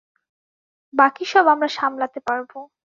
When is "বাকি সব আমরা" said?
0.93-1.69